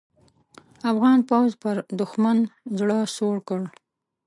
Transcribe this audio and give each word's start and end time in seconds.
افغان 0.91 1.19
پوځ 1.29 1.51
پر 1.61 1.75
دوښمن 1.99 2.37
زړه 2.79 2.99
سوړ 3.15 3.35
کړ. 3.47 3.61